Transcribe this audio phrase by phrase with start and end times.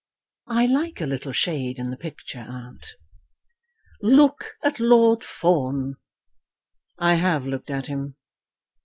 [0.47, 2.95] "I like a little shade in the picture, aunt."
[4.01, 5.97] "Look at Lord Fawn."
[6.97, 8.15] "I have looked at him."